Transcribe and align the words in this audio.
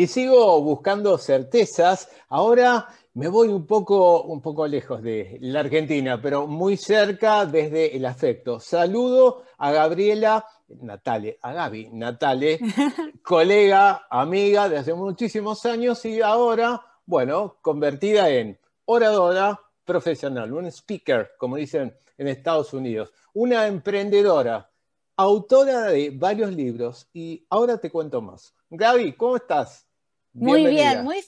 Y 0.00 0.06
sigo 0.06 0.62
buscando 0.62 1.18
certezas. 1.18 2.08
Ahora 2.30 2.88
me 3.12 3.28
voy 3.28 3.48
un 3.48 3.66
poco, 3.66 4.22
un 4.22 4.40
poco 4.40 4.66
lejos 4.66 5.02
de 5.02 5.36
la 5.42 5.60
Argentina, 5.60 6.18
pero 6.22 6.46
muy 6.46 6.78
cerca 6.78 7.44
desde 7.44 7.94
el 7.94 8.06
afecto. 8.06 8.60
Saludo 8.60 9.42
a 9.58 9.70
Gabriela 9.72 10.46
Natale, 10.68 11.38
a 11.42 11.52
Gaby 11.52 11.90
Natale, 11.92 12.60
colega, 13.22 14.06
amiga 14.08 14.70
de 14.70 14.78
hace 14.78 14.94
muchísimos 14.94 15.66
años 15.66 16.02
y 16.06 16.22
ahora, 16.22 16.80
bueno, 17.04 17.58
convertida 17.60 18.30
en 18.30 18.58
oradora 18.86 19.60
profesional, 19.84 20.50
un 20.50 20.64
speaker, 20.68 21.32
como 21.36 21.56
dicen 21.56 21.94
en 22.16 22.26
Estados 22.26 22.72
Unidos, 22.72 23.12
una 23.34 23.66
emprendedora, 23.66 24.70
autora 25.18 25.88
de 25.88 26.08
varios 26.08 26.54
libros 26.54 27.06
y 27.12 27.44
ahora 27.50 27.76
te 27.76 27.90
cuento 27.90 28.22
más. 28.22 28.54
Gaby, 28.70 29.12
¿cómo 29.12 29.36
estás? 29.36 29.89
Muy 30.32 30.66
bien, 30.66 31.04
muy, 31.04 31.22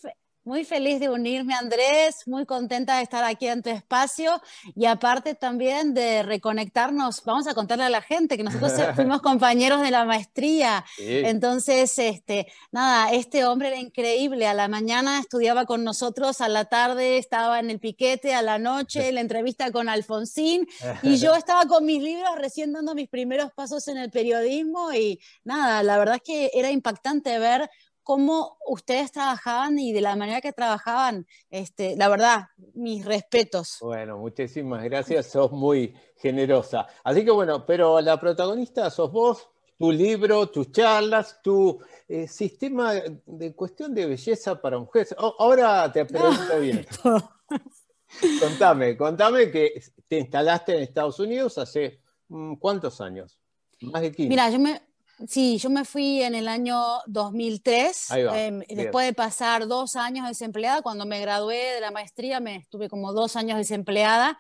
muy 0.45 0.65
feliz 0.65 0.98
de 0.98 1.09
unirme, 1.09 1.55
Andrés, 1.55 2.27
muy 2.27 2.47
contenta 2.47 2.97
de 2.97 3.05
estar 3.05 3.23
aquí 3.23 3.47
en 3.47 3.62
tu 3.62 3.70
espacio 3.70 4.42
y 4.75 4.87
aparte 4.87 5.37
también 5.37 5.95
de 5.95 6.25
reconectarnos. 6.25 7.23
Vamos 7.25 7.47
a 7.47 7.55
contarle 7.55 7.84
a 7.84 7.91
la 7.91 8.02
gente 8.02 8.37
que 8.37 8.42
nosotros 8.42 8.73
fuimos 8.97 9.23
compañeros 9.23 9.83
de 9.83 9.92
la 9.92 10.05
maestría. 10.05 10.84
Entonces, 10.98 11.97
este, 11.98 12.48
nada, 12.73 13.12
este 13.12 13.45
hombre 13.45 13.69
era 13.69 13.78
increíble. 13.78 14.48
A 14.48 14.55
la 14.55 14.66
mañana 14.66 15.20
estudiaba 15.20 15.64
con 15.64 15.84
nosotros, 15.84 16.41
a 16.41 16.48
la 16.48 16.64
tarde 16.64 17.19
estaba 17.19 17.61
en 17.61 17.70
el 17.70 17.78
piquete, 17.78 18.34
a 18.34 18.42
la 18.42 18.59
noche 18.59 19.12
la 19.12 19.20
entrevista 19.20 19.70
con 19.70 19.89
Alfonsín 19.89 20.66
y 21.05 21.19
yo 21.19 21.34
estaba 21.37 21.66
con 21.66 21.84
mis 21.84 22.03
libros 22.03 22.37
recién 22.37 22.73
dando 22.73 22.97
mis 22.97 23.09
primeros 23.09 23.53
pasos 23.53 23.86
en 23.86 23.97
el 23.97 24.11
periodismo 24.11 24.92
y 24.92 25.20
nada, 25.45 25.84
la 25.84 25.98
verdad 25.98 26.17
es 26.17 26.23
que 26.23 26.50
era 26.53 26.73
impactante 26.73 27.39
ver 27.39 27.70
cómo 28.03 28.58
ustedes 28.67 29.12
trabajaban 29.12 29.78
y 29.78 29.92
de 29.92 30.00
la 30.00 30.17
manera 30.17 30.41
que 30.41 30.53
trabajaban. 30.53 31.27
Este, 31.50 31.97
la 31.97 32.08
verdad, 32.08 32.48
mis 32.75 33.05
respetos. 33.05 33.78
Bueno, 33.81 34.19
muchísimas 34.19 34.83
gracias, 34.84 35.27
sos 35.27 35.53
muy 35.53 35.95
generosa. 36.17 36.86
Así 37.05 37.25
que 37.25 37.30
bueno, 37.30 37.64
pero 37.67 38.00
la 38.00 38.19
protagonista 38.19 38.91
sos 38.91 39.12
vos, 39.12 39.48
tu 39.78 39.91
libro, 39.91 40.48
tus 40.48 40.70
charlas, 40.70 41.41
tu 41.42 41.80
eh, 42.08 42.28
sistema 42.28 42.95
de 43.27 43.55
cuestión 43.55 43.95
de 43.95 44.06
belleza 44.06 44.61
para 44.61 44.78
mujeres. 44.78 45.14
ahora 45.19 45.91
te 45.92 46.05
pregunto 46.05 46.61
bien. 46.61 46.86
contame, 48.41 48.97
contame 48.97 49.50
que 49.50 49.83
te 50.06 50.19
instalaste 50.19 50.77
en 50.77 50.83
Estados 50.83 51.19
Unidos 51.19 51.58
hace 51.58 52.00
mm, 52.28 52.55
cuántos 52.55 53.00
años? 53.00 53.39
Más 53.80 54.03
de 54.03 54.12
15. 54.12 54.28
Mira, 54.28 54.48
yo 54.50 54.61
me, 54.61 54.80
Sí, 55.28 55.59
yo 55.59 55.70
me 55.70 55.84
fui 55.84 56.23
en 56.23 56.34
el 56.34 56.48
año 56.48 56.78
2003, 57.06 58.11
em, 58.11 58.61
después 58.69 59.06
de 59.06 59.12
pasar 59.12 59.67
dos 59.69 59.97
años 59.97 60.27
desempleada, 60.27 60.83
cuando 60.83 61.06
me 61.06 61.20
gradué 61.20 61.75
de 61.75 61.81
la 61.81 61.91
maestría 61.91 62.41
me 62.41 62.56
estuve 62.56 62.89
como 62.89 63.12
dos 63.12 63.37
años 63.37 63.59
desempleada 63.59 64.39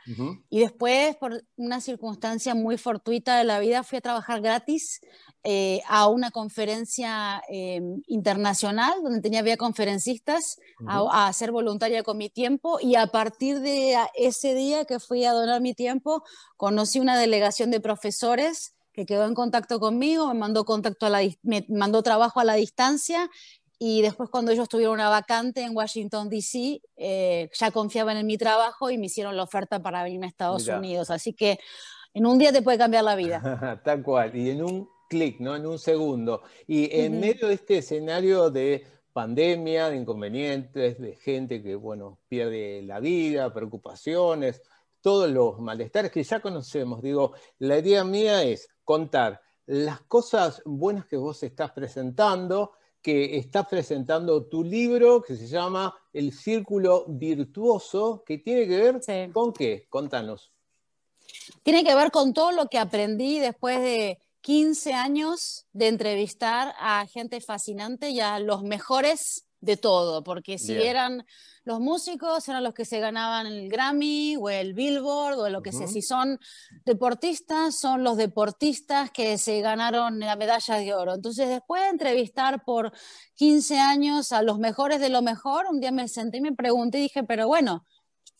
y 0.50 0.60
después 0.60 1.16
por 1.16 1.44
una 1.56 1.80
circunstancia 1.80 2.54
muy 2.54 2.78
fortuita 2.78 3.38
de 3.38 3.44
la 3.44 3.60
vida 3.60 3.82
fui 3.82 3.98
a 3.98 4.00
trabajar 4.00 4.40
gratis 4.40 5.00
eh, 5.44 5.82
a 5.88 6.06
una 6.08 6.30
conferencia 6.30 7.42
em, 7.48 8.00
internacional 8.06 8.94
donde 9.02 9.20
tenía 9.20 9.40
había 9.40 9.56
conferencistas 9.56 10.56
a, 10.86 11.26
a, 11.26 11.32
ser 11.32 11.50
voluntaria 11.50 12.04
con 12.04 12.16
mi 12.16 12.30
tiempo 12.30 12.78
y 12.80 12.94
a 12.94 13.08
partir 13.08 13.58
de 13.60 13.96
ese 14.14 14.54
día 14.54 14.84
que 14.84 15.00
fui 15.00 15.24
a 15.24 15.32
donar 15.32 15.60
mi 15.60 15.74
tiempo 15.74 16.22
conocí 16.56 17.00
una 17.00 17.18
delegación 17.18 17.72
de 17.72 17.80
profesores 17.80 18.74
que 18.92 19.06
quedó 19.06 19.26
en 19.26 19.34
contacto 19.34 19.80
conmigo, 19.80 20.28
me 20.28 20.34
mandó, 20.34 20.64
contacto 20.64 21.06
a 21.06 21.10
la, 21.10 21.20
me 21.42 21.64
mandó 21.68 22.02
trabajo 22.02 22.40
a 22.40 22.44
la 22.44 22.54
distancia 22.54 23.30
y 23.84 24.00
después 24.00 24.30
cuando 24.30 24.52
ellos 24.52 24.68
tuvieron 24.68 24.94
una 24.94 25.08
vacante 25.08 25.62
en 25.62 25.76
Washington, 25.76 26.28
D.C., 26.28 26.80
eh, 26.96 27.50
ya 27.52 27.72
confiaban 27.72 28.16
en 28.16 28.26
mi 28.26 28.38
trabajo 28.38 28.90
y 28.90 28.96
me 28.96 29.06
hicieron 29.06 29.36
la 29.36 29.42
oferta 29.42 29.82
para 29.82 30.04
venirme 30.04 30.26
a 30.26 30.28
Estados 30.28 30.68
Unidos. 30.68 31.10
Así 31.10 31.32
que 31.32 31.58
en 32.14 32.24
un 32.26 32.38
día 32.38 32.52
te 32.52 32.62
puede 32.62 32.78
cambiar 32.78 33.02
la 33.02 33.16
vida. 33.16 33.80
Tal 33.84 34.04
cual, 34.04 34.36
y 34.36 34.50
en 34.50 34.62
un 34.62 34.88
clic, 35.08 35.40
¿no? 35.40 35.56
En 35.56 35.66
un 35.66 35.80
segundo. 35.80 36.42
Y 36.68 36.94
en 36.96 37.18
medio 37.18 37.48
de 37.48 37.54
este 37.54 37.78
escenario 37.78 38.50
de 38.50 38.86
pandemia, 39.12 39.90
de 39.90 39.96
inconvenientes, 39.96 41.00
de 41.00 41.16
gente 41.16 41.60
que, 41.60 41.74
bueno, 41.74 42.20
pierde 42.28 42.82
la 42.82 43.00
vida, 43.00 43.52
preocupaciones, 43.52 44.62
todos 45.02 45.28
los 45.30 45.58
malestares 45.58 46.10
que 46.10 46.22
ya 46.22 46.40
conocemos. 46.40 47.02
Digo, 47.02 47.32
la 47.58 47.78
idea 47.78 48.04
mía 48.04 48.42
es 48.42 48.68
contar 48.84 49.42
las 49.66 50.00
cosas 50.02 50.62
buenas 50.64 51.06
que 51.06 51.16
vos 51.16 51.42
estás 51.42 51.72
presentando, 51.72 52.72
que 53.02 53.36
estás 53.36 53.66
presentando 53.66 54.46
tu 54.46 54.62
libro 54.62 55.20
que 55.20 55.36
se 55.36 55.46
llama 55.46 55.94
El 56.12 56.32
Círculo 56.32 57.04
Virtuoso, 57.08 58.22
que 58.24 58.38
tiene 58.38 58.66
que 58.66 58.80
ver 58.80 59.32
con 59.32 59.52
qué? 59.52 59.86
Contanos. 59.90 60.52
Tiene 61.62 61.84
que 61.84 61.94
ver 61.94 62.10
con 62.10 62.32
todo 62.32 62.52
lo 62.52 62.66
que 62.66 62.78
aprendí 62.78 63.38
después 63.38 63.80
de 63.80 64.18
15 64.42 64.92
años 64.92 65.66
de 65.72 65.88
entrevistar 65.88 66.74
a 66.78 67.06
gente 67.06 67.40
fascinante 67.40 68.10
y 68.10 68.20
a 68.20 68.38
los 68.38 68.62
mejores 68.62 69.46
de 69.62 69.76
todo, 69.76 70.22
porque 70.24 70.58
si 70.58 70.74
eran 70.74 71.24
los 71.64 71.78
músicos, 71.78 72.48
eran 72.48 72.64
los 72.64 72.74
que 72.74 72.84
se 72.84 72.98
ganaban 72.98 73.46
el 73.46 73.68
Grammy 73.68 74.36
o 74.36 74.50
el 74.50 74.74
Billboard 74.74 75.38
o 75.38 75.48
lo 75.48 75.62
que 75.62 75.70
sea. 75.70 75.86
Si 75.86 76.02
son 76.02 76.40
deportistas, 76.84 77.78
son 77.78 78.02
los 78.02 78.16
deportistas 78.16 79.12
que 79.12 79.38
se 79.38 79.60
ganaron 79.60 80.18
la 80.18 80.34
medalla 80.34 80.76
de 80.76 80.92
oro. 80.92 81.14
Entonces, 81.14 81.48
después 81.48 81.80
de 81.82 81.88
entrevistar 81.90 82.64
por 82.64 82.92
15 83.34 83.78
años 83.78 84.32
a 84.32 84.42
los 84.42 84.58
mejores 84.58 85.00
de 85.00 85.08
lo 85.08 85.22
mejor, 85.22 85.66
un 85.70 85.80
día 85.80 85.92
me 85.92 86.08
senté 86.08 86.38
y 86.38 86.40
me 86.40 86.52
pregunté 86.52 86.98
y 86.98 87.02
dije, 87.02 87.22
pero 87.22 87.46
bueno, 87.46 87.86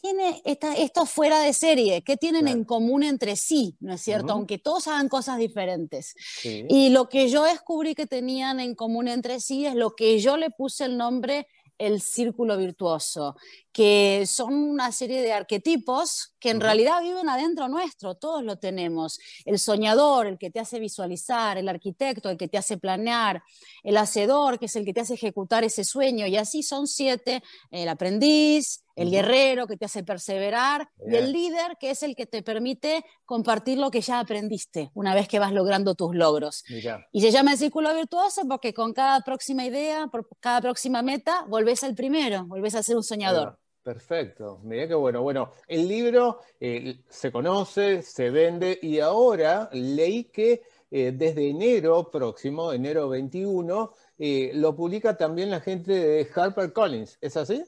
tiene 0.02 0.42
esto 0.44 1.06
fuera 1.06 1.38
de 1.38 1.52
serie? 1.52 2.02
¿Qué 2.02 2.16
tienen 2.16 2.48
en 2.48 2.64
común 2.64 3.04
entre 3.04 3.36
sí? 3.36 3.76
¿No 3.80 3.94
es 3.94 4.02
cierto? 4.02 4.32
Aunque 4.32 4.58
todos 4.58 4.88
hagan 4.88 5.08
cosas 5.08 5.38
diferentes. 5.38 6.14
Y 6.44 6.90
lo 6.90 7.08
que 7.08 7.30
yo 7.30 7.44
descubrí 7.44 7.94
que 7.94 8.06
tenían 8.06 8.60
en 8.60 8.74
común 8.74 9.08
entre 9.08 9.40
sí 9.40 9.64
es 9.64 9.74
lo 9.74 9.92
que 9.92 10.18
yo 10.18 10.36
le 10.36 10.50
puse 10.50 10.84
el 10.84 10.98
nombre 10.98 11.46
el 11.78 12.00
círculo 12.00 12.56
virtuoso, 12.56 13.34
que 13.72 14.24
son 14.26 14.54
una 14.54 14.92
serie 14.92 15.20
de 15.20 15.32
arquetipos 15.32 16.34
que 16.38 16.50
en 16.50 16.60
realidad 16.60 17.02
viven 17.02 17.28
adentro 17.28 17.66
nuestro, 17.68 18.14
todos 18.14 18.44
lo 18.44 18.56
tenemos. 18.56 19.18
El 19.44 19.58
soñador, 19.58 20.28
el 20.28 20.38
que 20.38 20.50
te 20.50 20.60
hace 20.60 20.78
visualizar, 20.78 21.58
el 21.58 21.68
arquitecto, 21.68 22.30
el 22.30 22.36
que 22.36 22.46
te 22.46 22.58
hace 22.58 22.76
planear, 22.76 23.42
el 23.82 23.96
hacedor, 23.96 24.60
que 24.60 24.66
es 24.66 24.76
el 24.76 24.84
que 24.84 24.92
te 24.92 25.00
hace 25.00 25.14
ejecutar 25.14 25.64
ese 25.64 25.82
sueño, 25.82 26.26
y 26.26 26.36
así 26.36 26.62
son 26.62 26.86
siete, 26.86 27.42
el 27.72 27.88
aprendiz, 27.88 28.81
el 28.96 29.10
guerrero 29.10 29.66
que 29.66 29.76
te 29.76 29.84
hace 29.84 30.02
perseverar 30.02 30.88
y 31.06 31.16
el 31.16 31.32
líder 31.32 31.76
que 31.78 31.90
es 31.90 32.02
el 32.02 32.14
que 32.16 32.26
te 32.26 32.42
permite 32.42 33.04
compartir 33.24 33.78
lo 33.78 33.90
que 33.90 34.00
ya 34.00 34.20
aprendiste 34.20 34.90
una 34.94 35.14
vez 35.14 35.28
que 35.28 35.38
vas 35.38 35.52
logrando 35.52 35.94
tus 35.94 36.14
logros. 36.14 36.64
Y 37.12 37.20
se 37.20 37.30
llama 37.30 37.52
el 37.52 37.58
círculo 37.58 37.94
virtuoso 37.94 38.42
porque 38.48 38.74
con 38.74 38.92
cada 38.92 39.20
próxima 39.20 39.64
idea, 39.64 40.06
por 40.08 40.28
cada 40.40 40.60
próxima 40.60 41.02
meta, 41.02 41.44
volvés 41.48 41.84
al 41.84 41.94
primero, 41.94 42.44
volvés 42.46 42.74
a 42.74 42.82
ser 42.82 42.96
un 42.96 43.04
soñador. 43.04 43.58
Perfecto, 43.82 44.60
mira 44.62 44.86
qué 44.86 44.94
bueno. 44.94 45.22
Bueno, 45.22 45.50
el 45.66 45.88
libro 45.88 46.38
eh, 46.60 47.00
se 47.08 47.32
conoce, 47.32 48.02
se 48.02 48.30
vende 48.30 48.78
y 48.80 49.00
ahora 49.00 49.68
leí 49.72 50.24
que 50.24 50.62
eh, 50.94 51.10
desde 51.12 51.48
enero 51.48 52.10
próximo, 52.10 52.72
enero 52.72 53.08
21, 53.08 53.92
eh, 54.18 54.52
lo 54.54 54.76
publica 54.76 55.16
también 55.16 55.50
la 55.50 55.60
gente 55.60 55.92
de 55.92 56.28
HarperCollins. 56.32 57.18
¿Es 57.20 57.36
así? 57.36 57.64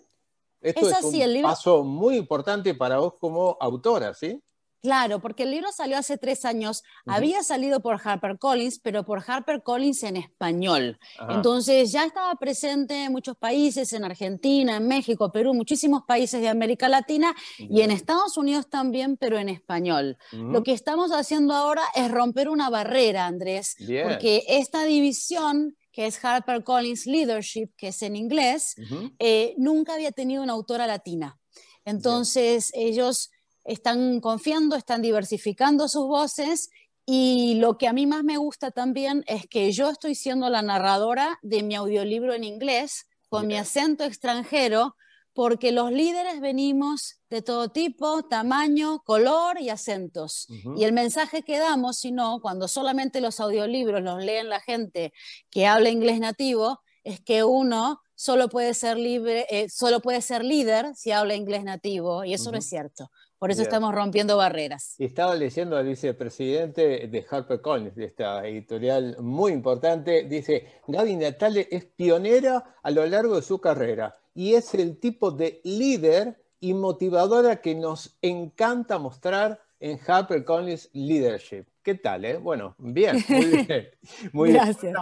Esto 0.64 0.88
es, 0.88 1.04
un 1.04 1.42
paso 1.42 1.84
muy 1.84 2.16
importante 2.16 2.74
para 2.74 2.98
vos 2.98 3.14
como 3.20 3.58
autora, 3.60 4.14
¿sí? 4.14 4.42
Claro, 4.84 5.18
porque 5.20 5.44
el 5.44 5.50
libro 5.50 5.72
salió 5.72 5.96
hace 5.96 6.18
tres 6.18 6.44
años, 6.44 6.82
había 7.06 7.42
salido 7.42 7.80
por 7.80 7.98
HarperCollins, 7.98 8.80
pero 8.80 9.02
por 9.02 9.22
HarperCollins 9.26 10.02
en 10.02 10.18
español. 10.18 10.98
Entonces 11.30 11.90
ya 11.90 12.04
estaba 12.04 12.34
presente 12.34 13.04
en 13.04 13.12
muchos 13.12 13.34
países, 13.34 13.94
en 13.94 14.04
Argentina, 14.04 14.76
en 14.76 14.86
México, 14.86 15.32
Perú, 15.32 15.54
muchísimos 15.54 16.02
países 16.06 16.42
de 16.42 16.50
América 16.50 16.90
Latina 16.90 17.34
y 17.58 17.80
en 17.80 17.90
Estados 17.90 18.36
Unidos 18.36 18.68
también, 18.68 19.16
pero 19.16 19.38
en 19.38 19.48
español. 19.48 20.18
Lo 20.32 20.62
que 20.62 20.72
estamos 20.72 21.12
haciendo 21.12 21.54
ahora 21.54 21.82
es 21.94 22.10
romper 22.10 22.50
una 22.50 22.68
barrera, 22.68 23.24
Andrés, 23.24 23.76
porque 23.78 24.44
esta 24.48 24.84
división 24.84 25.76
que 25.94 26.06
es 26.06 26.22
HarperCollins 26.22 27.06
Leadership, 27.06 27.68
que 27.76 27.88
es 27.88 28.02
en 28.02 28.16
inglés, 28.16 28.74
eh, 29.20 29.54
nunca 29.56 29.94
había 29.94 30.10
tenido 30.10 30.42
una 30.42 30.52
autora 30.52 30.88
latina. 30.88 31.38
Entonces, 31.84 32.72
ellos 32.74 33.30
están 33.64 34.20
confiando, 34.20 34.74
están 34.74 35.02
diversificando 35.02 35.88
sus 35.88 36.08
voces 36.08 36.70
y 37.06 37.54
lo 37.60 37.78
que 37.78 37.86
a 37.86 37.92
mí 37.92 38.06
más 38.06 38.24
me 38.24 38.38
gusta 38.38 38.72
también 38.72 39.22
es 39.28 39.46
que 39.46 39.70
yo 39.70 39.88
estoy 39.88 40.16
siendo 40.16 40.50
la 40.50 40.62
narradora 40.62 41.38
de 41.42 41.62
mi 41.62 41.76
audiolibro 41.76 42.34
en 42.34 42.42
inglés 42.42 43.06
con 43.28 43.46
mi 43.46 43.56
acento 43.56 44.04
extranjero, 44.04 44.96
porque 45.34 45.72
los 45.72 45.90
líderes 45.90 46.40
venimos 46.40 47.20
de 47.28 47.42
todo 47.42 47.68
tipo, 47.68 48.22
tamaño, 48.22 49.02
color 49.04 49.60
y 49.60 49.68
acentos. 49.68 50.46
Y 50.76 50.84
el 50.84 50.92
mensaje 50.92 51.42
que 51.42 51.58
damos, 51.58 51.98
si 51.98 52.12
no, 52.12 52.40
cuando 52.40 52.68
solamente 52.68 53.20
los 53.20 53.40
audiolibros 53.40 54.00
los 54.00 54.22
leen 54.22 54.48
la 54.48 54.60
gente 54.60 55.12
que 55.50 55.66
habla 55.66 55.90
inglés 55.90 56.20
nativo, 56.20 56.80
es 57.02 57.20
que 57.20 57.42
uno 57.42 58.00
solo 58.14 58.48
puede 58.48 58.74
ser 58.74 58.96
libre, 58.96 59.46
eh, 59.50 59.68
solo 59.68 60.00
puede 60.00 60.22
ser 60.22 60.44
líder 60.44 60.94
si 60.94 61.10
habla 61.10 61.34
inglés 61.34 61.64
nativo, 61.64 62.24
y 62.24 62.32
eso 62.32 62.52
no 62.52 62.58
es 62.58 62.68
cierto. 62.68 63.10
Por 63.36 63.50
eso 63.50 63.60
estamos 63.60 63.94
rompiendo 63.94 64.36
barreras. 64.36 64.94
estaba 64.98 65.34
leyendo 65.34 65.76
al 65.76 65.84
vicepresidente 65.84 67.08
de 67.08 67.26
HarperCollins, 67.28 67.94
de 67.94 68.06
esta 68.06 68.46
editorial 68.46 69.16
muy 69.20 69.52
importante, 69.52 70.22
dice, 70.22 70.80
Gaby 70.86 71.16
Natale 71.16 71.68
es 71.70 71.84
pionera 71.84 72.76
a 72.82 72.90
lo 72.90 73.04
largo 73.04 73.36
de 73.36 73.42
su 73.42 73.60
carrera 73.60 74.16
y 74.34 74.54
es 74.54 74.74
el 74.74 74.98
tipo 74.98 75.30
de 75.30 75.60
líder 75.64 76.42
y 76.60 76.74
motivadora 76.74 77.60
que 77.60 77.74
nos 77.74 78.16
encanta 78.20 78.98
mostrar 78.98 79.60
en 79.80 79.98
HarperCollins 80.04 80.90
Leadership. 80.92 81.64
¿Qué 81.82 81.94
tal? 81.94 82.24
Eh? 82.24 82.38
Bueno, 82.38 82.74
bien, 82.78 83.22
muy 83.28 83.44
bien. 83.66 83.88
Muy 84.32 84.52
Gracias. 84.52 84.94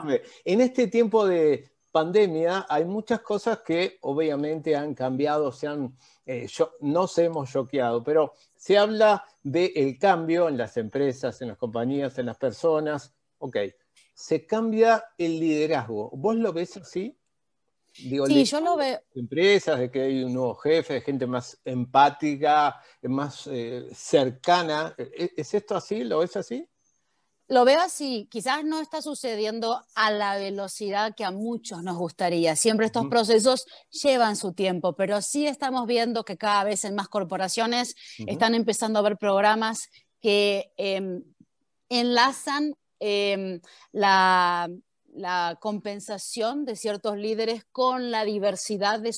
En 0.45 0.61
este 0.61 0.89
tiempo 0.89 1.27
de 1.27 1.71
pandemia 1.93 2.67
hay 2.69 2.85
muchas 2.85 3.21
cosas 3.21 3.61
que 3.61 3.99
obviamente 4.01 4.75
han 4.75 4.95
cambiado, 4.95 5.53
se 5.53 5.69
han, 5.69 5.97
eh, 6.27 6.49
no 6.81 7.07
se 7.07 7.27
hemos 7.27 7.53
choqueado, 7.53 8.03
pero 8.03 8.33
se 8.57 8.77
habla 8.77 9.25
del 9.43 9.99
cambio 9.99 10.49
en 10.49 10.57
las 10.57 10.77
empresas, 10.77 11.41
en 11.43 11.49
las 11.49 11.59
compañías, 11.59 12.19
en 12.19 12.27
las 12.27 12.39
personas. 12.39 13.15
Ok, 13.39 13.57
se 14.15 14.47
cambia 14.47 15.05
el 15.19 15.39
liderazgo. 15.39 16.11
¿Vos 16.15 16.35
lo 16.37 16.53
ves 16.53 16.77
así? 16.77 17.17
Sí, 17.93 18.45
yo 18.45 18.61
lo 18.61 18.77
veo. 18.77 19.01
Empresas, 19.15 19.79
de 19.79 19.91
que 19.91 20.03
hay 20.03 20.25
un 20.25 20.35
nuevo 20.35 20.55
jefe, 20.57 20.95
de 20.95 21.01
gente 21.01 21.27
más 21.27 21.61
empática, 21.65 22.81
más 23.03 23.47
eh, 23.47 23.89
cercana. 23.95 24.95
¿E-, 24.97 25.33
¿Es 25.37 25.55
esto 25.55 25.77
así? 25.77 26.05
¿Lo 26.05 26.21
ves 26.21 26.37
así? 26.37 26.67
Lo 27.53 27.67
veo 27.67 27.81
así, 27.81 28.29
quizás 28.31 28.65
no 28.65 28.81
está 28.81 29.03
sucediendo 29.03 29.85
a 29.95 30.11
la 30.11 30.37
velocidad 30.37 31.15
que 31.15 31.23
a 31.23 31.31
muchos 31.31 31.83
nos 31.83 31.99
gustaría. 31.99 32.57
Siempre 32.57 32.87
estos 32.87 33.09
procesos 33.09 33.67
llevan 33.91 34.37
su 34.37 34.55
tiempo, 34.55 34.95
pero 34.95 35.21
sí 35.21 35.47
estamos 35.47 35.87
viendo 35.87 36.25
que 36.25 36.39
cada 36.39 36.65
vez 36.65 36.85
en 36.87 36.95
más 36.95 37.09
corporaciones 37.09 37.95
están 38.27 38.55
empezando 38.55 38.99
a 38.99 39.03
ver 39.03 39.19
programas 39.19 39.91
que 40.23 40.73
em, 40.79 41.23
enlazan 41.91 42.75
em, 43.01 43.61
la, 43.91 44.71
compensación 45.61 46.65
de 46.65 46.77
ciertos 46.77 47.17
líderes 47.17 47.65
con 47.71 48.11
la 48.11 48.25
diversidad 48.25 49.01
de 49.01 49.13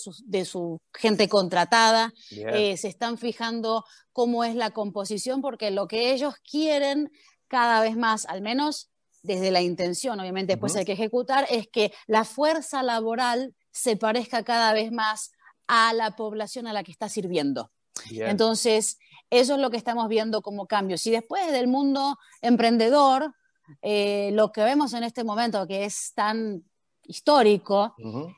su, 0.44 0.81
gente 0.93 1.29
contratada. 1.29 2.12
Eh, 2.31 2.76
se 2.76 2.88
están 2.88 3.19
fijando 3.19 3.85
cómo 4.12 4.44
es 4.44 4.55
la 4.55 4.70
composición, 4.70 5.41
porque 5.41 5.70
lo 5.70 5.87
que 5.87 6.12
ellos 6.12 6.35
quieren 6.49 7.11
cada 7.49 7.81
vez 7.81 7.96
más, 7.96 8.26
al 8.26 8.43
menos 8.43 8.91
desde 9.23 9.50
la 9.50 9.62
intención, 9.62 10.20
obviamente 10.20 10.52
después 10.55 10.76
hay 10.76 10.85
que 10.85 10.93
ejecutar, 10.93 11.46
es 11.49 11.67
que 11.69 11.93
la 12.06 12.25
fuerza 12.25 12.82
laboral 12.82 13.55
se 13.70 13.96
parezca 13.96 14.44
cada 14.44 14.73
vez 14.73 14.93
más 14.93 15.32
a 15.67 15.93
la 15.94 16.14
población 16.14 16.67
a 16.67 16.73
la 16.73 16.82
que 16.82 16.93
está 16.93 17.08
sirviendo. 17.08 17.70
Entonces, 18.11 18.99
eso 19.31 19.55
es 19.55 19.61
lo 19.61 19.70
que 19.70 19.76
estamos 19.76 20.08
viendo 20.08 20.43
como 20.43 20.67
cambio. 20.67 20.99
Si 20.99 21.11
después 21.11 21.50
del 21.52 21.69
mundo 21.69 22.19
emprendedor, 22.43 23.35
eh, 23.82 24.31
lo 24.32 24.52
que 24.52 24.62
vemos 24.62 24.93
en 24.94 25.05
este 25.05 25.25
momento, 25.25 25.66
que 25.66 25.84
es 25.84 26.12
tan 26.14 26.64
histórico, 27.06 27.94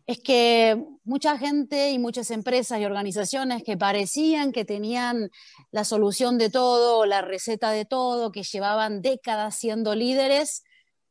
es 0.07 0.19
que 0.21 0.85
mucha 1.05 1.39
gente 1.39 1.91
y 1.91 1.99
muchas 1.99 2.31
empresas 2.31 2.81
y 2.81 2.85
organizaciones 2.85 3.63
que 3.63 3.77
parecían 3.77 4.53
que 4.53 4.65
tenían 4.65 5.31
la 5.71 5.85
solución 5.85 6.39
de 6.39 6.51
todo, 6.51 7.07
la 7.07 7.23
receta 7.23 7.71
de 7.71 7.85
todo, 7.85 8.33
que 8.33 8.43
llevaban 8.43 9.03
décadas 9.03 9.57
siendo 9.57 9.95
líderes, 9.95 10.65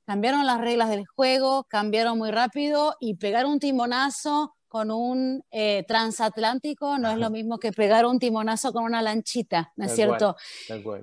cambiaron 0.06 0.46
las 0.46 0.60
reglas 0.60 0.90
del 0.90 1.06
juego, 1.08 1.66
cambiaron 1.70 2.18
muy 2.18 2.32
rápido 2.32 2.96
y 3.00 3.16
pegar 3.16 3.46
un 3.46 3.60
timonazo 3.60 4.55
con 4.68 4.92
un 4.92 5.44
eh, 5.52 5.84
transatlántico 5.88 6.98
no 6.98 7.12
es 7.12 7.18
lo 7.18 7.30
mismo 7.30 7.58
que 7.60 7.72
pegar 7.72 8.06
un 8.06 8.20
timonazo 8.20 8.74
con 8.74 8.84
una 8.84 9.02
lanchita, 9.02 9.72
¿no 9.76 9.86
es 9.86 9.96
cierto? 9.96 10.36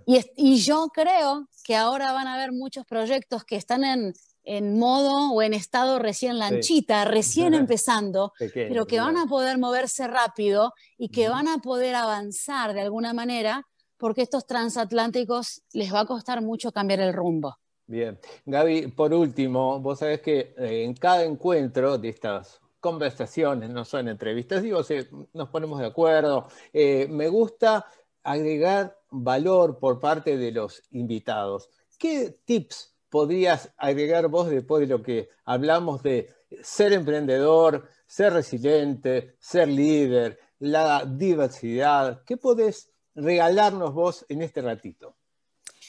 Y, 0.06 0.20
y 0.37 0.56
yo 0.56 0.88
creo 0.93 1.49
que 1.64 1.76
ahora 1.76 2.12
van 2.12 2.26
a 2.26 2.35
haber 2.35 2.53
muchos 2.53 2.85
proyectos 2.85 3.44
que 3.44 3.56
están 3.56 3.85
en 3.85 4.12
en 4.44 4.79
modo 4.79 5.32
o 5.32 5.43
en 5.43 5.55
estado 5.55 5.99
recién 5.99 6.38
lanchita, 6.38 7.05
recién 7.05 7.55
empezando, 7.55 8.32
pero 8.55 8.87
que 8.87 9.00
van 9.00 9.17
a 9.17 9.26
poder 9.26 9.59
moverse 9.59 10.06
rápido 10.08 10.73
y 10.99 11.08
que 11.08 11.29
van 11.29 11.49
a 11.49 11.58
poder 11.58 11.94
avanzar 11.94 12.75
de 12.75 12.81
alguna 12.81 13.12
manera, 13.12 13.67
porque 13.97 14.23
estos 14.23 14.47
transatlánticos 14.47 15.62
les 15.73 15.93
va 15.94 16.00
a 16.00 16.06
costar 16.06 16.43
mucho 16.43 16.73
cambiar 16.73 17.00
el 17.00 17.12
rumbo. 17.12 17.56
Bien, 17.87 18.19
Gaby, 18.47 18.88
por 18.88 19.12
último, 19.12 19.79
vos 19.81 19.99
sabés 19.99 20.20
que 20.20 20.55
eh, 20.56 20.85
en 20.85 20.94
cada 20.94 21.25
encuentro 21.25 21.99
de 21.99 22.08
estas 22.08 22.62
conversaciones, 22.82 23.70
no 23.70 23.84
son 23.84 24.08
entrevistas, 24.08 24.61
digo, 24.61 24.82
si 24.82 24.96
nos 25.32 25.49
ponemos 25.50 25.79
de 25.79 25.87
acuerdo, 25.87 26.49
eh, 26.73 27.06
me 27.08 27.29
gusta 27.29 27.87
agregar 28.25 28.99
valor 29.08 29.79
por 29.79 30.00
parte 30.00 30.37
de 30.37 30.50
los 30.50 30.82
invitados. 30.90 31.70
¿Qué 31.96 32.34
tips 32.44 32.93
podrías 33.08 33.73
agregar 33.76 34.26
vos 34.26 34.50
después 34.50 34.81
de 34.81 34.88
lo 34.88 35.00
que 35.00 35.29
hablamos 35.44 36.02
de 36.02 36.34
ser 36.61 36.93
emprendedor, 36.93 37.88
ser 38.05 38.32
resiliente, 38.32 39.37
ser 39.38 39.69
líder, 39.69 40.40
la 40.58 41.05
diversidad? 41.06 42.25
¿Qué 42.26 42.37
podés 42.37 42.90
regalarnos 43.14 43.94
vos 43.94 44.26
en 44.29 44.43
este 44.43 44.61
ratito? 44.61 45.14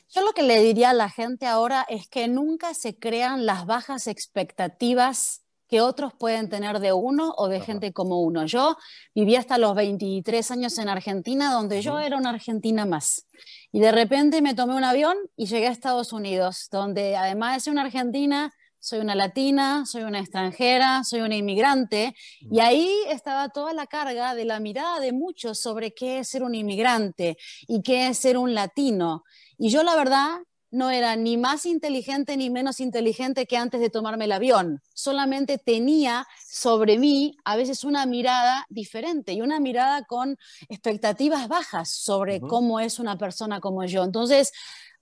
Yo 0.09 0.21
lo 0.21 0.33
que 0.33 0.43
le 0.43 0.59
diría 0.59 0.91
a 0.91 0.93
la 0.93 1.09
gente 1.09 1.47
ahora 1.47 1.87
es 1.89 2.07
que 2.07 2.27
nunca 2.27 2.75
se 2.75 2.99
crean 2.99 3.47
las 3.47 3.65
bajas 3.65 4.05
expectativas 4.05 5.42
que 5.73 5.81
otros 5.81 6.13
pueden 6.13 6.49
tener 6.49 6.79
de 6.79 6.93
uno 6.93 7.33
o 7.35 7.47
de 7.47 7.59
gente 7.59 7.93
como 7.93 8.21
uno. 8.21 8.45
Yo 8.45 8.77
viví 9.15 9.35
hasta 9.35 9.57
los 9.57 9.73
23 9.73 10.51
años 10.51 10.77
en 10.77 10.87
Argentina, 10.87 11.51
donde 11.51 11.81
yo 11.81 11.99
era 11.99 12.15
una 12.15 12.29
argentina 12.29 12.85
más. 12.85 13.25
Y 13.71 13.79
de 13.79 13.91
repente 13.91 14.43
me 14.43 14.53
tomé 14.53 14.75
un 14.75 14.83
avión 14.83 15.17
y 15.35 15.47
llegué 15.47 15.65
a 15.65 15.71
Estados 15.71 16.13
Unidos, 16.13 16.67
donde 16.71 17.15
además 17.15 17.55
de 17.55 17.59
ser 17.61 17.73
una 17.73 17.81
argentina, 17.81 18.53
soy 18.77 18.99
una 18.99 19.15
latina, 19.15 19.83
soy 19.87 20.03
una 20.03 20.19
extranjera, 20.19 21.03
soy 21.03 21.21
una 21.21 21.37
inmigrante, 21.37 22.13
y 22.39 22.59
ahí 22.59 22.87
estaba 23.09 23.49
toda 23.49 23.73
la 23.73 23.87
carga 23.87 24.35
de 24.35 24.45
la 24.45 24.59
mirada 24.59 24.99
de 24.99 25.11
muchos 25.11 25.59
sobre 25.59 25.95
qué 25.95 26.19
es 26.19 26.29
ser 26.29 26.43
un 26.43 26.53
inmigrante 26.53 27.35
y 27.67 27.81
qué 27.81 28.09
es 28.09 28.19
ser 28.19 28.37
un 28.37 28.53
latino. 28.53 29.23
Y 29.57 29.69
yo 29.69 29.81
la 29.81 29.95
verdad 29.95 30.37
no 30.73 30.89
era 30.89 31.15
ni 31.15 31.37
más 31.37 31.67
inteligente 31.67 32.35
ni 32.35 32.49
menos 32.49 32.79
inteligente 32.79 33.45
que 33.45 33.57
antes 33.57 33.79
de 33.79 33.91
tomarme 33.91 34.25
el 34.25 34.31
avión. 34.31 34.81
Solamente 34.95 35.59
tenía 35.59 36.27
sobre 36.49 36.97
mí 36.97 37.37
a 37.45 37.55
veces 37.55 37.83
una 37.83 38.07
mirada 38.07 38.65
diferente 38.69 39.33
y 39.33 39.41
una 39.41 39.59
mirada 39.59 40.03
con 40.05 40.35
expectativas 40.69 41.47
bajas 41.47 41.91
sobre 41.91 42.41
cómo 42.41 42.79
es 42.79 42.97
una 42.97 43.19
persona 43.19 43.59
como 43.59 43.85
yo. 43.85 44.03
Entonces, 44.03 44.51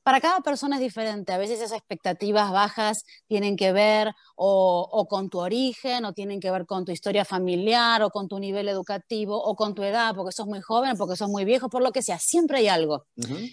para 0.04 0.20
cada 0.20 0.42
persona 0.42 0.78
es 0.78 0.82
diferente. 0.82 1.32
A 1.34 1.38
veces 1.38 1.60
esas 1.60 1.78
expectativas 1.78 2.52
bajas 2.52 3.06
tienen 3.28 3.56
que 3.56 3.72
ver 3.72 4.14
o, 4.36 5.08
con 5.10 5.30
tu 5.30 5.40
origen, 5.40 6.06
o 6.06 6.14
tienen 6.14 6.40
que 6.40 6.52
ver 6.52 6.66
con 6.66 6.86
tu 6.86 6.92
historia 6.92 7.26
familiar, 7.26 8.02
o 8.02 8.10
con 8.10 8.28
tu 8.28 8.40
nivel 8.40 8.68
educativo, 8.68 9.42
o 9.42 9.56
con 9.56 9.76
tu 9.76 9.84
edad, 9.84 10.16
porque 10.16 10.32
sos 10.32 10.48
muy 10.48 10.62
joven, 10.62 10.98
porque 10.98 11.16
sos 11.16 11.30
muy 11.30 11.46
viejo, 11.46 11.70
por 11.70 11.84
lo 11.84 11.92
que 11.92 12.02
sea. 12.02 12.20
Siempre 12.20 12.60
hay 12.60 12.68
algo. 12.68 13.06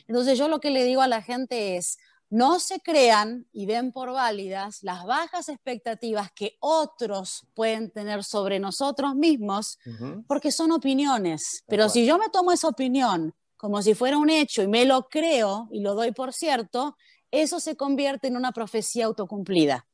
Entonces 0.07 0.39
yo 0.39 0.49
lo 0.49 0.61
que 0.61 0.71
le 0.71 0.85
digo 0.85 1.03
a 1.03 1.09
la 1.09 1.23
gente 1.23 1.77
es, 1.77 1.99
no 2.31 2.61
se 2.61 2.81
crean 2.81 3.47
y 3.53 3.67
den 3.67 3.91
por 3.93 4.13
válidas 4.13 4.83
las 4.83 5.05
bajas 5.05 5.49
expectativas 5.49 6.31
que 6.33 6.57
otros 6.61 7.47
pueden 7.55 7.91
tener 7.91 8.23
sobre 8.23 8.59
nosotros 8.59 9.15
mismos, 9.15 9.79
porque 10.27 10.53
son 10.53 10.73
opiniones. 10.73 11.65
Pero 11.67 11.89
si 11.89 12.07
yo 12.07 12.19
me 12.19 12.29
tomo 12.29 12.53
esa 12.53 12.69
opinión 12.69 13.35
como 13.59 13.83
si 13.83 13.95
fuera 13.95 14.17
un 14.17 14.31
hecho 14.31 14.63
y 14.63 14.69
me 14.69 14.87
lo 14.87 15.09
creo 15.09 15.69
y 15.71 15.81
lo 15.81 15.95
doy 15.95 16.13
por 16.13 16.33
cierto, 16.33 16.97
eso 17.31 17.61
se 17.61 17.77
convierte 17.77 18.29
en 18.29 18.37
una 18.37 18.53
profecía 18.53 19.05
autocumplida. 19.05 19.85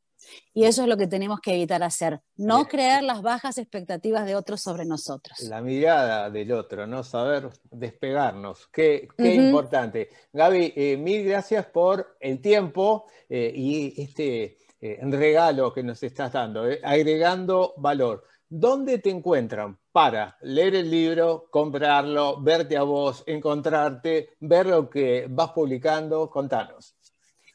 Y 0.55 0.65
eso 0.65 0.83
es 0.83 0.89
lo 0.89 0.97
que 0.97 1.07
tenemos 1.07 1.41
que 1.41 1.55
evitar 1.55 1.83
hacer, 1.83 2.21
no 2.37 2.67
crear 2.67 3.03
las 3.03 3.21
bajas 3.21 3.59
expectativas 3.59 4.25
de 4.25 4.37
otros 4.37 4.63
sobre 4.63 4.87
nosotros. 4.87 5.39
La 5.41 5.61
mirada 5.61 6.31
del 6.31 6.53
otro, 6.53 6.87
¿no? 6.87 7.03
Saber 7.03 7.51
despegarnos. 7.71 8.69
Qué, 8.69 9.09
importante. 9.19 10.09
Gaby, 10.33 10.73
eh, 10.77 10.97
mil 10.97 11.25
gracias 11.25 11.67
por 11.67 12.17
el 12.21 12.41
tiempo 12.41 13.05
eh, 13.29 13.53
y 13.55 14.01
este 14.01 14.57
eh, 14.81 14.99
regalo 15.03 15.73
que 15.75 15.83
nos 15.83 16.03
estás 16.03 16.33
dando, 16.33 16.65
agregando 16.83 17.75
valor. 17.77 18.25
¿Dónde 18.49 18.99
te 18.99 19.11
encuentran 19.11 19.79
para 19.95 20.37
leer 20.41 20.75
el 20.75 20.91
libro, 20.91 21.47
comprarlo, 21.53 22.43
verte 22.43 22.77
a 22.77 22.83
vos, 22.83 23.23
encontrarte, 23.29 24.31
ver 24.41 24.67
lo 24.67 24.91
que 24.91 25.27
vas 25.31 25.53
publicando? 25.53 26.29
Contanos. 26.29 26.97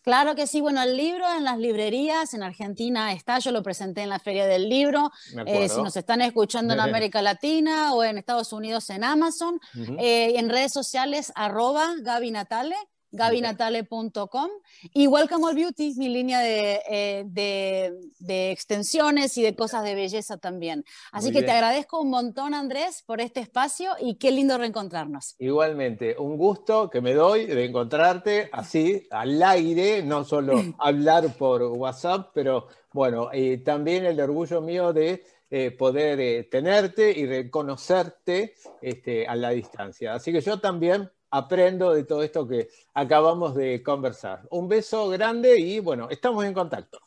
Claro 0.04 0.36
que 0.36 0.48
sí, 0.48 0.62
bueno, 0.62 0.82
el 0.82 0.96
libro 0.96 1.26
en 1.36 1.44
las 1.44 1.58
librerías 1.58 2.34
en 2.34 2.42
Argentina 2.42 3.12
está, 3.12 3.40
yo 3.40 3.52
lo 3.52 3.62
presenté 3.62 4.04
en 4.04 4.10
la 4.10 4.20
Feria 4.20 4.48
del 4.48 4.70
Libro, 4.70 5.12
eh, 5.46 5.68
si 5.68 5.82
nos 5.82 5.98
están 5.98 6.22
escuchando 6.22 6.74
en 6.74 6.80
América 6.80 7.22
Latina 7.22 7.94
o 7.94 8.06
en 8.06 8.18
Estados 8.18 8.54
Unidos 8.54 8.90
en 8.90 9.04
Amazon, 9.04 9.60
eh, 10.00 10.40
en 10.40 10.48
redes 10.48 10.72
sociales 10.72 11.34
arroba 11.36 11.96
Gaby 12.00 12.32
Natale, 12.32 12.78
gabinatale.com 13.12 14.50
y 14.94 15.08
Welcome 15.08 15.46
All 15.46 15.56
Beauty, 15.56 15.94
mi 15.98 16.10
línea 16.10 16.40
eh, 16.44 17.24
de, 17.26 18.52
extensiones 18.52 19.38
y 19.38 19.44
de 19.44 19.56
cosas 19.56 19.84
de 19.84 19.96
belleza 19.96 20.38
también. 20.38 20.86
Así 21.12 21.32
que 21.32 21.42
te 21.42 21.52
agradezco 21.52 22.02
un 22.02 22.10
montón, 22.10 22.54
Andrés, 22.54 23.04
por 23.06 23.22
este 23.22 23.40
espacio 23.40 23.92
y 24.00 24.16
qué 24.16 24.32
lindo 24.32 24.58
reencontrarnos. 24.58 25.36
Igualmente, 25.40 26.16
un 26.18 26.38
gusto 26.38 26.90
que 26.90 27.02
me 27.02 27.14
doy 27.14 27.46
de 27.46 27.66
encontrarte 27.66 28.50
así, 28.52 29.08
al 29.10 29.42
aire, 29.42 30.04
no 30.04 30.24
solo 30.24 30.54
hablar 30.80 31.34
por 31.38 31.64
WhatsApp, 31.64 32.32
pero 32.34 32.68
bueno, 32.92 33.30
y 33.34 33.58
también 33.58 34.06
el 34.06 34.20
orgullo 34.20 34.62
mío 34.62 34.94
de 34.94 35.24
eh, 35.52 35.72
poder 35.72 36.20
eh, 36.20 36.44
tenerte 36.44 37.12
y 37.18 37.26
reconocerte 37.26 38.54
este, 38.82 39.28
a 39.28 39.36
la 39.36 39.50
distancia. 39.50 40.14
Así 40.14 40.32
que 40.32 40.42
yo 40.42 40.60
también 40.60 41.10
aprendo 41.32 41.94
de 41.94 42.04
todo 42.04 42.24
esto 42.24 42.48
que 42.48 42.70
acabamos 42.94 43.56
de 43.56 43.82
conversar. 43.84 44.48
Un 44.52 44.68
beso 44.68 45.10
grande 45.10 45.60
y 45.60 45.80
bueno, 45.80 46.08
estamos 46.10 46.46
en 46.46 46.54
contacto. 46.54 47.00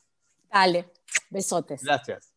Dale, 0.50 0.90
besotes. 1.30 1.82
Gracias. 1.82 2.31